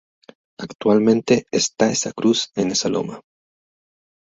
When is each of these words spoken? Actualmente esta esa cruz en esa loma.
Actualmente 0.59 1.45
esta 1.51 1.91
esa 1.91 2.11
cruz 2.11 2.49
en 2.55 2.71
esa 2.71 2.89
loma. 2.89 3.21